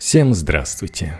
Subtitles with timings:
[0.00, 1.18] Всем здравствуйте!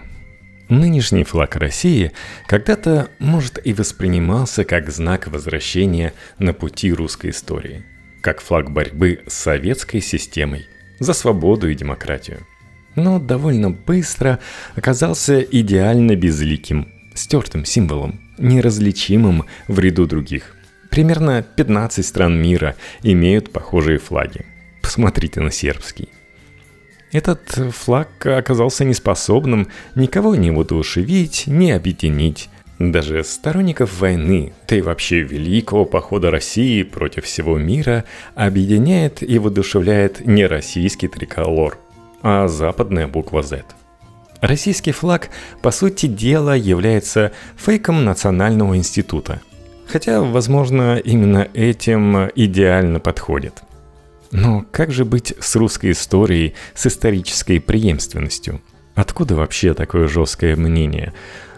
[0.70, 2.12] Нынешний флаг России
[2.46, 7.84] когда-то, может, и воспринимался как знак возвращения на пути русской истории,
[8.22, 10.66] как флаг борьбы с советской системой
[10.98, 12.46] за свободу и демократию.
[12.94, 14.38] Но довольно быстро
[14.74, 20.56] оказался идеально безликим, стертым символом, неразличимым в ряду других.
[20.90, 24.46] Примерно 15 стран мира имеют похожие флаги.
[24.80, 26.08] Посмотрите на сербский.
[27.12, 27.40] Этот
[27.74, 32.48] флаг оказался неспособным никого не воодушевить, не объединить.
[32.78, 38.04] Даже сторонников войны, да и вообще великого похода России против всего мира
[38.34, 41.76] объединяет и воодушевляет не российский триколор,
[42.22, 43.64] а западная буква Z.
[44.40, 45.28] Российский флаг,
[45.60, 49.42] по сути дела, является фейком Национального института.
[49.86, 53.62] Хотя, возможно, именно этим идеально подходит–
[54.32, 58.60] но как же быть с русской историей, с исторической преемственностью?
[58.94, 61.12] Откуда вообще такое жесткое мнение?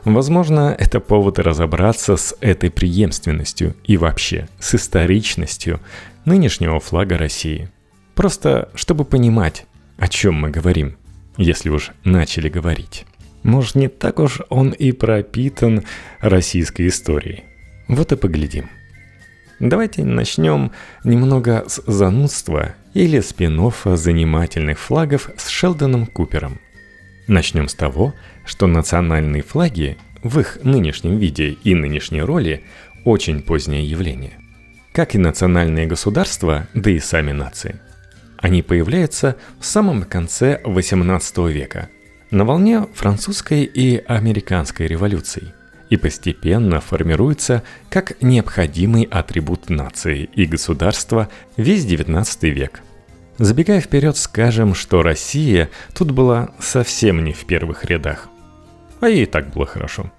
[0.05, 5.81] Возможно, это повод разобраться с этой преемственностью и вообще с историчностью
[6.25, 7.69] нынешнего флага России.
[8.15, 9.67] Просто чтобы понимать,
[9.99, 10.97] о чем мы говорим,
[11.37, 13.07] если уж начали говорить.
[13.43, 15.85] Может, не так уж он и пропитан
[16.21, 17.45] российской историей.
[17.89, 18.71] Вот и поглядим.
[19.63, 20.73] Давайте начнем
[21.05, 26.59] немного с занудства или спин занимательных флагов с Шелдоном Купером.
[27.29, 28.13] Начнем с того,
[28.45, 32.65] что национальные флаги в их нынешнем виде и нынешней роли
[33.05, 34.33] очень позднее явление.
[34.93, 37.77] Как и национальные государства, да и сами нации.
[38.39, 41.89] Они появляются в самом конце XVIII века,
[42.33, 45.55] на волне французской и американской революций–
[45.93, 52.81] и постепенно формируется как необходимый атрибут нации и государства весь XIX век.
[53.37, 58.31] Забегая вперед, скажем, что Россия тут была совсем не в первых рядах.
[59.01, 60.11] А ей и так было хорошо.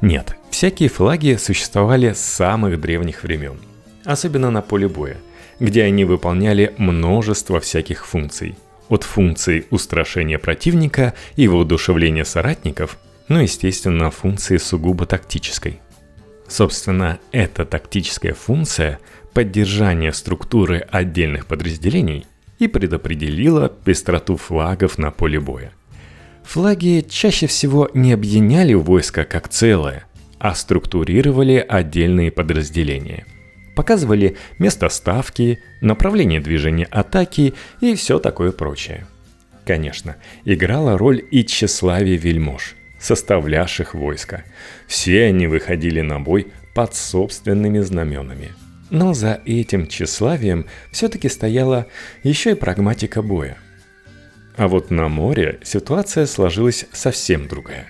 [0.00, 3.58] Нет, всякие флаги существовали с самых древних времен,
[4.04, 5.16] особенно на поле боя,
[5.58, 8.56] где они выполняли множество всяких функций.
[8.88, 12.96] От функций устрашения противника и воодушевления соратников–
[13.30, 15.80] ну, естественно, функции сугубо тактической.
[16.48, 18.98] Собственно, эта тактическая функция
[19.32, 22.26] поддержания структуры отдельных подразделений
[22.58, 25.70] и предопределила пестроту флагов на поле боя.
[26.42, 30.06] Флаги чаще всего не объединяли войска как целое,
[30.40, 33.26] а структурировали отдельные подразделения.
[33.76, 39.06] Показывали место ставки, направление движения атаки и все такое прочее.
[39.64, 44.44] Конечно, играла роль и тщеславие вельмож– составлявших войска.
[44.86, 48.52] Все они выходили на бой под собственными знаменами.
[48.90, 51.86] Но за этим тщеславием все-таки стояла
[52.22, 53.56] еще и прагматика боя.
[54.56, 57.86] А вот на море ситуация сложилась совсем другая.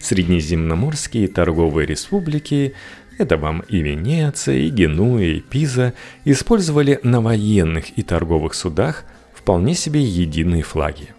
[0.00, 2.74] Среднеземноморские торговые республики,
[3.18, 5.92] это вам и Венеция, и Генуя, и Пиза,
[6.24, 9.04] использовали на военных и торговых судах
[9.34, 11.08] вполне себе единые флаги–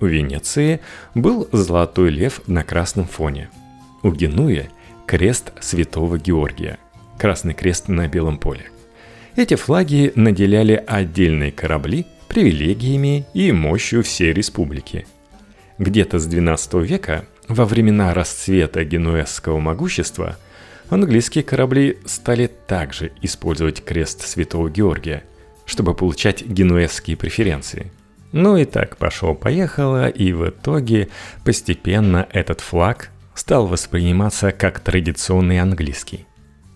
[0.00, 0.80] у Венеции
[1.14, 3.50] был золотой лев на красном фоне.
[4.02, 4.70] У Генуи–
[5.06, 6.78] крест святого Георгия,
[7.18, 8.70] красный крест на белом поле.
[9.36, 15.06] Эти флаги наделяли отдельные корабли привилегиями и мощью всей республики.
[15.78, 20.36] Где-то с XII века, во времена расцвета генуэзского могущества,
[20.90, 25.24] английские корабли стали также использовать крест святого Георгия,
[25.64, 27.90] чтобы получать генуэзские преференции–
[28.32, 31.08] ну и так пошло-поехало, и в итоге
[31.44, 36.26] постепенно этот флаг стал восприниматься как традиционный английский.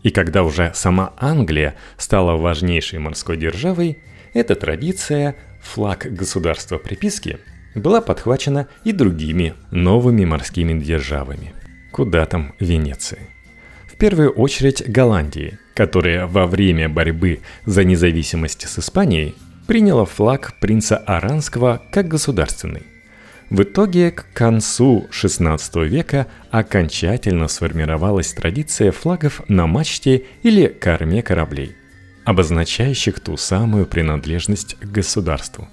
[0.02, 3.98] И когда уже сама Англия стала важнейшей морской державой,
[4.32, 7.38] эта традиция, флаг государства приписки,
[7.74, 11.52] была подхвачена и другими новыми морскими державами.
[11.92, 13.18] Куда там Венеции?
[13.86, 19.34] В первую очередь Голландии, которая во время борьбы за независимость с Испанией
[19.72, 22.82] приняла флаг принца Аранского как государственный.
[23.48, 31.74] В итоге к концу XVI века окончательно сформировалась традиция флагов на мачте или корме кораблей,
[32.26, 35.66] обозначающих ту самую принадлежность к государству.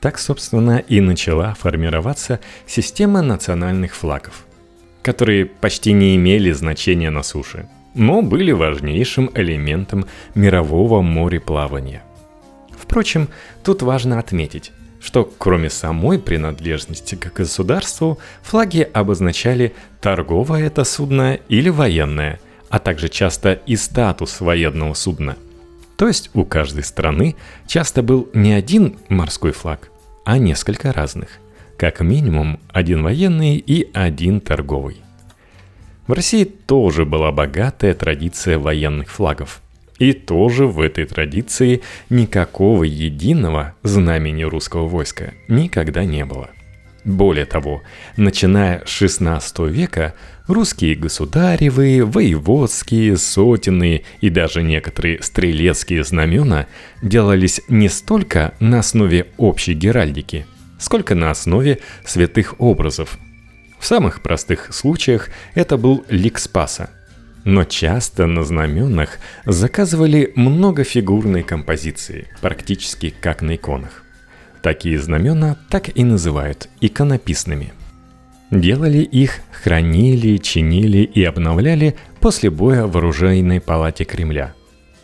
[0.00, 4.44] Так, собственно, и начала формироваться система национальных флагов,
[5.02, 12.02] которые почти не имели значения на суше, но были важнейшим элементом мирового мореплавания–
[12.84, 13.28] Впрочем,
[13.64, 14.70] тут важно отметить,
[15.00, 23.08] что кроме самой принадлежности к государству, флаги обозначали торговое это судно или военное, а также
[23.08, 25.36] часто и статус военного судна.
[25.96, 27.36] То есть у каждой страны
[27.66, 29.90] часто был не один морской флаг,
[30.24, 31.28] а несколько разных.
[31.76, 35.02] как минимум один военный и один торговый.
[36.06, 39.60] В России тоже была богатая традиция военных флагов.
[40.04, 41.80] И тоже в этой традиции
[42.10, 46.50] никакого единого знамени русского войска никогда не было.
[47.06, 47.82] Более того,
[48.18, 50.12] начиная с XVI века,
[50.46, 56.66] русские государевые, воеводские, сотенные и даже некоторые стрелецкие знамена
[57.00, 60.44] делались не столько на основе общей геральдики,
[60.78, 63.18] сколько на основе святых образов.
[63.78, 66.90] В самых простых случаях это был лик Спаса.
[67.44, 74.02] Но часто на знаменах заказывали многофигурные композиции, практически как на иконах.
[74.62, 77.74] Такие знамена так и называют иконописными.
[78.50, 84.54] Делали их, хранили, чинили и обновляли после боя в оружейной палате Кремля.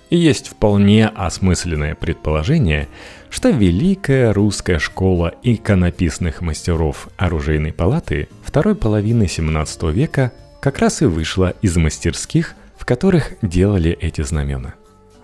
[0.08, 2.88] Есть вполне осмысленное предположение,
[3.28, 11.06] что Великая русская школа иконописных мастеров оружейной палаты второй половины 17 века как раз и
[11.06, 14.74] вышла из мастерских, в которых делали эти знамена.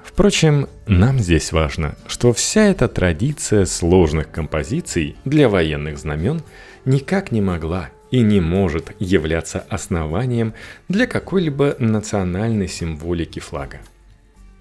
[0.03, 6.43] Впрочем, нам здесь важно, что вся эта традиция сложных композиций для военных знамен
[6.87, 10.55] никак не могла и не может являться основанием
[10.89, 13.81] для какой-либо национальной символики флага.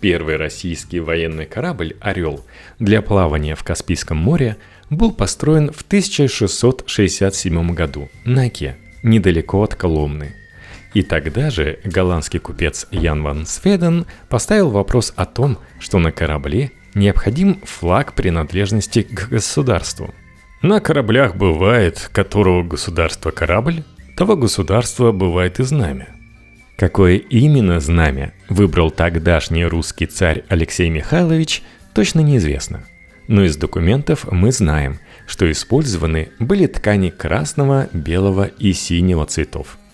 [0.01, 2.43] Первый российский военный корабль «Орел»
[2.79, 4.57] для плавания в Каспийском море
[4.89, 10.35] был построен в 1667 году на Оке, недалеко от Коломны–
[10.95, 16.71] и тогда же голландский купец Ян ван Сведен поставил вопрос о том, что на корабле
[16.95, 20.15] необходим флаг принадлежности к государству.
[20.61, 23.83] На кораблях бывает, которого государство корабль,
[24.15, 26.07] того государства бывает и знамя.
[26.77, 31.61] Какое именно знамя выбрал тогдашний русский царь Алексей Михайлович,
[31.93, 32.85] точно неизвестно.
[33.27, 39.77] Но из документов мы знаем, что использованы были ткани красного, белого и синего цветов–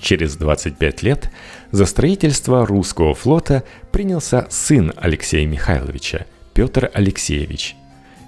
[0.00, 1.30] Через 25 лет
[1.72, 7.76] за строительство русского флота принялся сын Алексея Михайловича, Петр Алексеевич.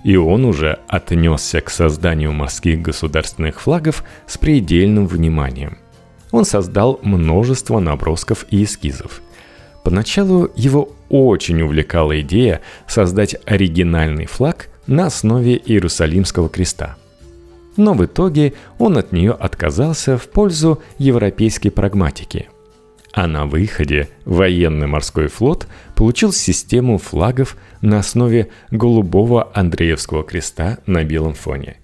[0.04, 5.78] И он уже отнесся к созданию морских государственных флагов с предельным вниманием.
[6.30, 9.22] Он создал множество набросков и эскизов.
[9.82, 16.96] Поначалу его очень увлекала идея создать оригинальный флаг на основе Иерусалимского креста–
[17.76, 22.48] но в итоге он от нее отказался в пользу европейской прагматики.
[23.12, 31.04] А на выходе военный морской флот получил систему флагов на основе голубого Андреевского креста на
[31.04, 31.76] белом фоне.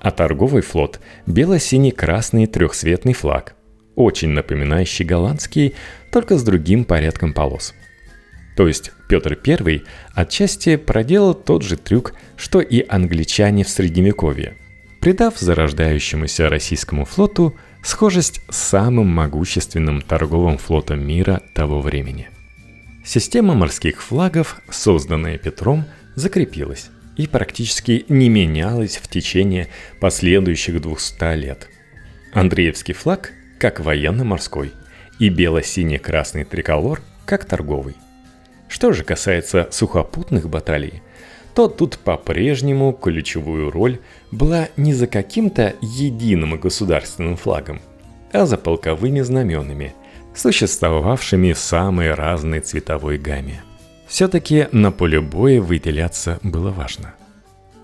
[0.00, 3.54] А торговый флот– бело-синий-красный трехцветный флаг,
[3.96, 5.74] очень напоминающий голландский,
[6.12, 7.74] только с другим порядком полос.
[8.56, 9.82] То есть Петр I
[10.14, 14.56] отчасти проделал тот же трюк, что и англичане в Средневековье–
[15.06, 22.28] придав зарождающемуся российскому флоту схожесть с самым могущественным торговым флотом мира того времени.
[23.04, 25.84] Система морских флагов, созданная Петром,
[26.16, 29.68] закрепилась и практически не менялась в течение
[30.00, 31.68] последующих 200 лет.
[32.32, 33.30] Андреевский флаг
[33.60, 34.72] как военно-морской
[35.20, 37.94] и бело-сине-красный триколор как торговый.
[38.68, 41.00] Что же касается сухопутных баталий,
[41.56, 43.98] то тут по-прежнему ключевую роль
[44.30, 47.80] была не за каким-то единым государственным флагом,
[48.30, 49.94] а за полковыми знаменами,
[50.34, 53.62] существовавшими в самой разной цветовой гамме.
[54.06, 57.14] Все-таки на поле боя выделяться было важно.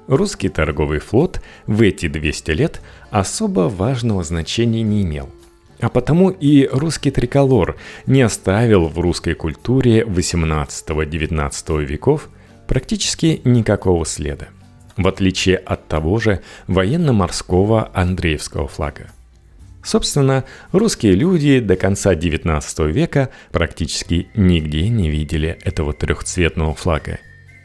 [0.07, 5.31] Русский торговый флот в эти 200 лет особо важного значения не имел–
[5.81, 7.76] а потому и русский триколор
[8.07, 12.29] не оставил в русской культуре 18-19 веков–
[12.73, 14.49] практически никакого следа,
[14.97, 19.11] в отличие от того же военно-морского Андреевского флага.
[19.85, 27.19] Собственно, русские люди до конца XIX века практически нигде не видели этого трехцветного флага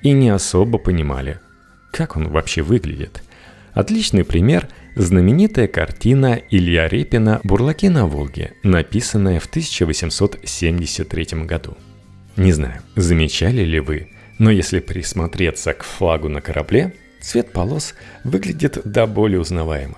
[0.04, 1.40] и не особо понимали,
[1.94, 3.24] как он вообще выглядит.
[3.72, 11.78] Отличный пример– знаменитая картина Илья Репина «Бурлаки на Волге», написанная в 1873 году.
[12.36, 18.80] Не знаю, замечали ли вы, но если присмотреться к флагу на корабле, цвет полос выглядит
[18.86, 19.98] до боли узнаваемо.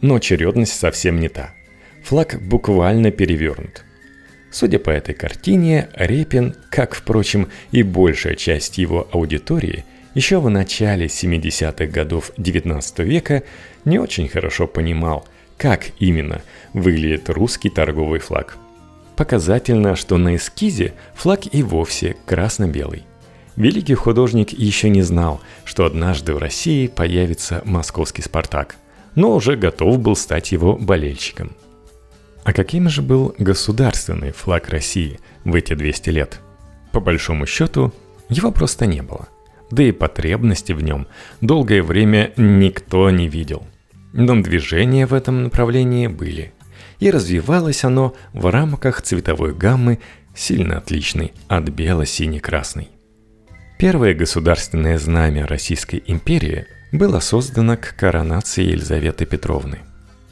[0.00, 1.50] Но очередность совсем не та.
[2.04, 3.84] Флаг буквально перевернут.
[4.50, 11.06] Судя по этой картине, Репин, как, впрочем, и большая часть его аудитории, еще в начале
[11.06, 13.42] 70-х годов XIX века
[13.84, 15.26] не очень хорошо понимал,
[15.58, 18.56] как именно выглядит русский торговый флаг.
[19.16, 23.04] Показательно, что на эскизе флаг и вовсе красно-белый–
[23.56, 28.76] Великий художник еще не знал, что однажды в России появится московский «Спартак».
[29.14, 31.52] но уже готов был стать его болельщиком.
[32.44, 36.40] А каким же был государственный флаг России в эти 200 лет?
[36.92, 37.92] По большому счету,
[38.28, 39.28] его просто не было.
[39.70, 41.06] Да и потребности в нем
[41.40, 43.66] долгое время никто не видел.
[44.12, 46.52] Но движения в этом направлении были.
[47.00, 49.98] И развивалось оно в рамках цветовой гаммы,
[50.34, 52.90] сильно отличной от бело-сине-красной.
[53.78, 59.80] Первое государственное знамя Российской империи было создано к коронации Елизаветы Петровны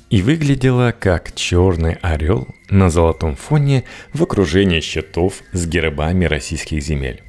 [0.08, 3.84] и выглядело как черный орел на золотом фоне
[4.14, 7.22] в окружении щитов с гербами российских земель.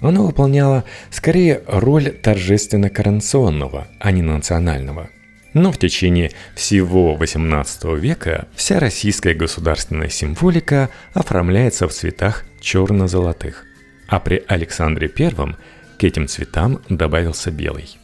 [0.00, 5.10] Оно выполняло скорее роль торжественно-коронационного, а не национального.
[5.54, 13.66] Но в течение всего XVIII века вся российская государственная символика оформляется в цветах черно-золотых
[14.08, 15.56] а при Александре Первом
[15.98, 17.96] к этим цветам добавился белый.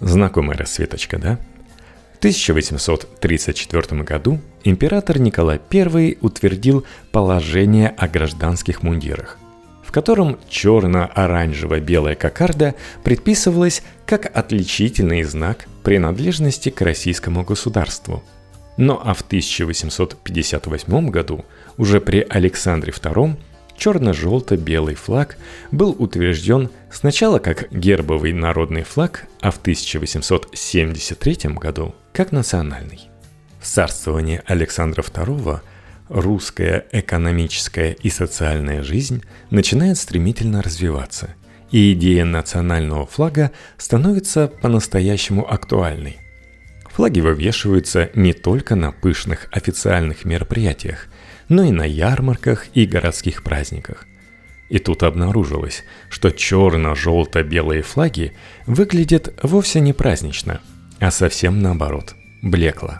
[0.00, 1.38] Знакомая расцветочка, да?
[2.14, 9.38] В 1834 году император Николай I утвердил положение о гражданских мундирах,
[9.84, 18.22] в котором черно-оранжево-белая кокарда предписывалась как отличительный знак принадлежности к российскому государству.
[18.76, 21.44] Но а в 1858 году,
[21.76, 23.36] уже при Александре II,
[23.76, 25.36] черно-желто-белый флаг
[25.70, 33.08] был утвержден сначала как гербовый народный флаг, а в 1873 году как национальный.
[33.60, 35.60] В царствовании Александра II
[36.08, 41.34] русская экономическая и социальная жизнь начинает стремительно развиваться,
[41.70, 46.21] и идея национального флага становится по-настоящему актуальной.
[46.94, 51.06] Флаги вывешиваются не только на пышных официальных мероприятиях,
[51.48, 54.06] но и на ярмарках и городских праздниках.
[54.68, 58.32] И тут обнаружилось, что черно-желто-белые флаги
[58.66, 60.60] выглядят вовсе не празднично,
[60.98, 62.98] а совсем наоборот, блекло.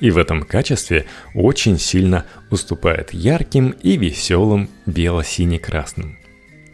[0.00, 6.18] И в этом качестве очень сильно уступает ярким и веселым бело-сине-красным.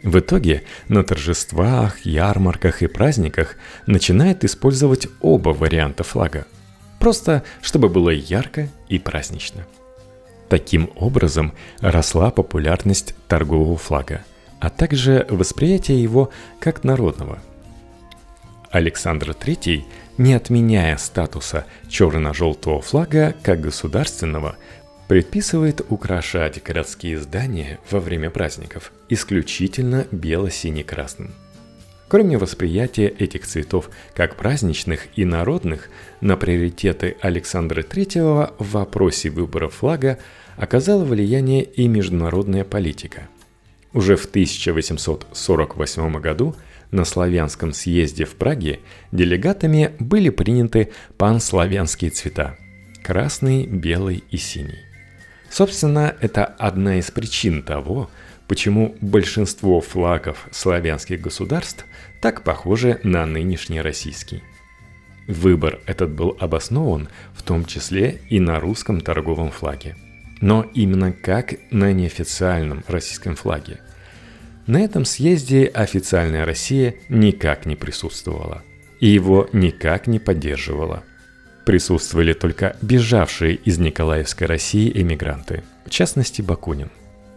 [0.03, 3.55] В итоге на торжествах, ярмарках и праздниках
[3.85, 6.45] начинает использовать оба варианта флага.
[6.99, 9.65] Просто чтобы было ярко и празднично–
[10.51, 14.25] Таким образом росла популярность торгового флага,
[14.59, 16.29] а также восприятие его
[16.59, 17.39] как народного.
[18.69, 19.83] Александр III,
[20.17, 24.57] не отменяя статуса черно-желтого флага как государственного,
[25.11, 31.31] предписывает украшать городские здания во время праздников исключительно бело-сине-красным.
[32.07, 35.89] Кроме восприятия этих цветов как праздничных и народных,
[36.21, 40.17] на приоритеты Александра III в вопросе выбора флага
[40.55, 43.27] оказала влияние и международная политика.
[43.91, 46.55] Уже в 1848 году
[46.91, 48.79] на славянском съезде в Праге
[49.11, 52.55] делегатами были приняты панславянские цвета–
[53.03, 54.90] красный, белый и синий.
[55.51, 58.09] Собственно, это одна из причин того,
[58.47, 61.85] почему большинство флагов славянских государств
[62.21, 64.41] так похожи на нынешний российский.
[65.27, 69.95] Выбор этот был обоснован в том числе и на русском торговом флаге–
[70.41, 73.79] но именно как на неофициальном российском флаге.
[74.67, 78.63] На этом съезде официальная Россия никак не присутствовала
[78.99, 81.03] и его никак не поддерживала.
[81.65, 86.89] Присутствовали только бежавшие из Николаевской России эмигранты, в частности Бакунин.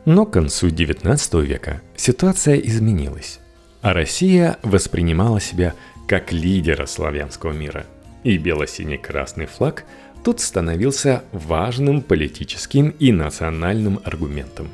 [0.04, 3.40] Но к концу XIX века ситуация изменилась,
[3.80, 5.74] а Россия воспринимала себя
[6.06, 7.86] как лидера славянского мира,
[8.22, 9.84] и бело-синий-красный флаг–
[10.24, 14.70] тут становился важным политическим и национальным аргументом.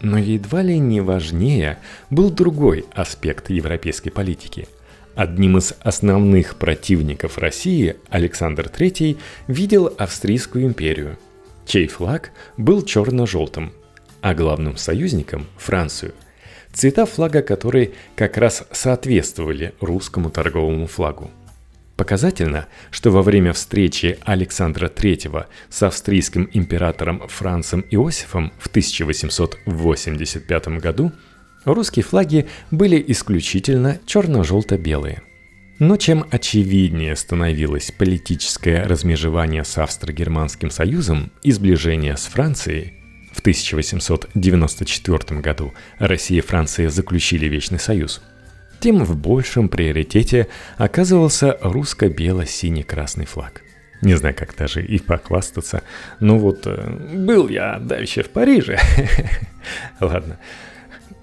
[0.00, 4.68] Но едва ли не важнее был другой аспект европейской политики.
[5.18, 11.18] Одним из основных противников России Александр III видел Австрийскую империю,
[11.66, 13.72] чей флаг был черно-желтым,
[14.20, 16.14] а главным союзником– Францию–
[16.72, 21.32] цвета флага которой как раз соответствовали русскому торговому флагу.
[21.96, 31.10] Показательно, что во время встречи Александра III с австрийским императором Францем Иосифом в 1885 году
[31.64, 35.22] русские флаги были исключительно черно-желто-белые.
[35.78, 42.94] Но чем очевиднее становилось политическое размежевание с Австро-Германским союзом и сближение с Францией,
[43.32, 48.20] в 1894 году Россия и Франция заключили Вечный Союз–
[48.80, 53.62] тем в большем приоритете оказывался русско-бело-синий-красный флаг.
[54.02, 55.82] Не знаю, как даже и похвастаться,
[56.20, 58.78] но вот э, был я дальше в Париже.
[60.00, 60.38] Ладно,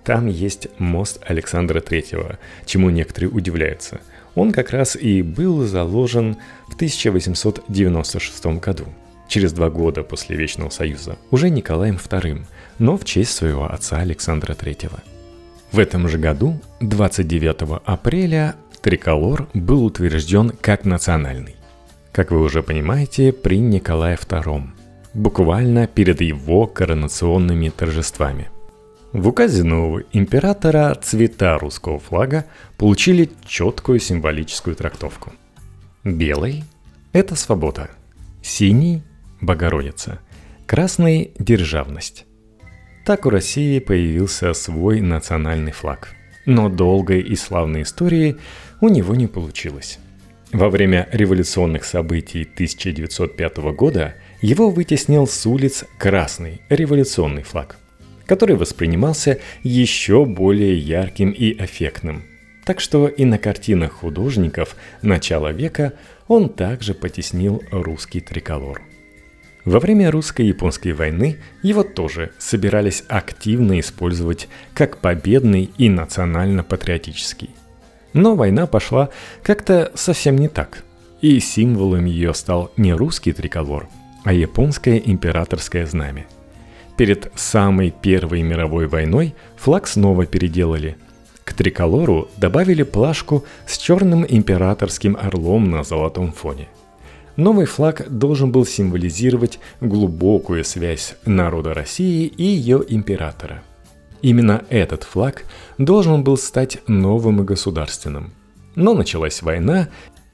[0.06, 4.00] там есть мост Александра Третьего, чему некоторые удивляются.
[4.36, 8.86] Он как раз и был заложен в 1896 году,
[9.28, 12.46] через два года после Вечного Союза, уже Николаем II,
[12.78, 14.92] но в честь своего отца Александра III.
[15.72, 21.56] В этом же году, 29 апреля, триколор был утвержден как национальный.
[22.12, 24.70] Как вы уже понимаете, при Николае II,
[25.16, 28.50] буквально перед его коронационными торжествами.
[29.16, 32.44] В указе нового императора цвета русского флага
[32.76, 35.32] получили четкую символическую трактовку.
[36.04, 36.66] Белый–
[37.14, 37.90] это свобода,
[38.42, 39.04] синий–
[39.42, 40.20] Богородица,
[40.66, 42.26] красный– державность.
[43.06, 46.10] Так у России появился свой национальный флаг.
[46.46, 48.36] Но долгой и славной истории
[48.82, 49.98] у него не получилось.
[50.52, 57.78] Во время революционных событий 1905 года его вытеснил с улиц красный революционный флаг,
[58.26, 62.24] который воспринимался еще более ярким и эффектным.
[62.66, 65.94] Так что и на картинах художников начала века
[66.28, 68.82] он также потеснил русский триколор–
[69.66, 77.50] во время русско-японской войны его тоже собирались активно использовать как победный и национально-патриотический.
[78.14, 79.10] Но война пошла
[79.42, 80.84] как-то совсем не так.
[81.22, 83.90] И символом ее стал не русский триколор,
[84.24, 86.28] а японское императорское знамя.
[86.98, 90.98] Перед самой Первой мировой войной флаг снова переделали.
[91.44, 96.68] К триколору добавили плашку с черным императорским орлом на золотом фоне.
[97.36, 103.62] Новый флаг должен был символизировать глубокую связь народа России и ее императора.
[104.22, 105.44] Именно этот флаг
[105.78, 108.34] должен был стать новым и государственным.
[108.76, 109.90] Но началась война,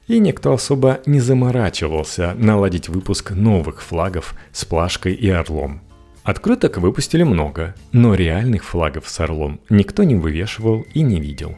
[0.06, 5.82] и никто особо не заморачивался наладить выпуск новых флагов с плашкой и орлом.
[6.24, 11.56] Открыток выпустили много, но реальных флагов с орлом никто не вывешивал и не видел.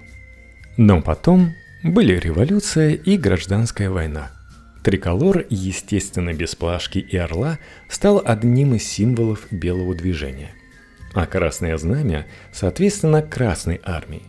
[0.76, 1.52] Но потом
[1.82, 4.30] были революция и гражданская война–
[4.84, 10.50] Триколор, естественно без плашки и орла, стал одним из символов белого движения.
[11.14, 14.22] А Красное Знамя, соответственно, Красной Армии.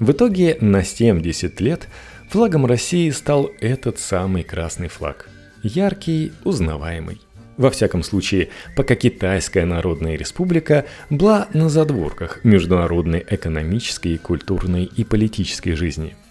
[0.00, 1.86] В итоге на 70 лет
[2.28, 5.28] флагом России стал этот самый красный флаг.
[5.62, 7.20] Яркий, узнаваемый.
[7.56, 15.72] Во всяком случае, пока Китайская Народная Республика была на задворках международной экономической, культурной и политической
[15.72, 16.16] жизни–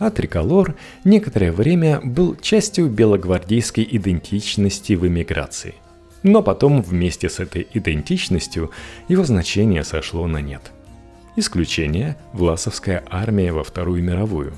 [0.00, 5.74] а триколор некоторое время был частью белогвардейской идентичности в эмиграции.
[6.22, 8.70] Но потом вместе с этой идентичностью
[9.08, 10.72] его значение сошло на нет.
[11.36, 14.54] Исключение– Власовская армия во Вторую мировую,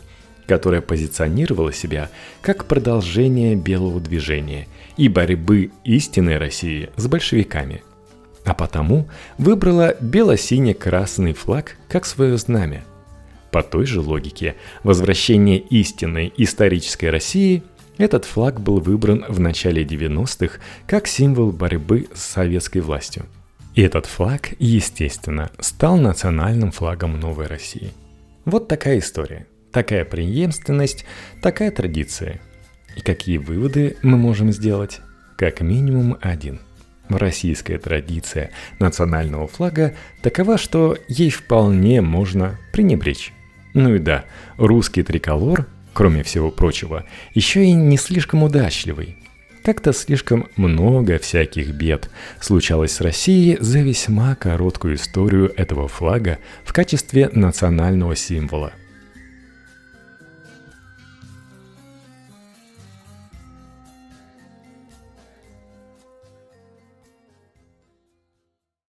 [0.53, 2.11] которая позиционировала себя
[2.43, 7.83] как продолжение белого движения и борьбы истинной России с большевиками–
[8.45, 12.85] а потому выбрала бело-сине-красный флаг как свое знамя–
[13.51, 17.63] по той же логике, возвращение истинной исторической России
[17.97, 23.25] этот флаг был выбран в начале 90-х как символ борьбы с советской властью.
[23.75, 27.93] И этот флаг, естественно, стал национальным флагом новой России.
[28.45, 31.05] Вот такая история, такая преемственность,
[31.41, 32.41] такая традиция.
[32.97, 35.01] И какие выводы мы можем сделать?
[35.37, 36.61] Как минимум один–
[37.19, 43.33] Российская традиция национального флага такова, что ей вполне можно пренебречь.
[43.75, 44.25] Ну и да,
[44.57, 47.05] русский триколор, кроме всего прочего,
[47.35, 49.17] еще и не слишком удачливый.
[49.65, 56.73] Как-то слишком много всяких бед случалось с Россией за весьма короткую историю этого флага в
[56.73, 58.73] качестве национального символа.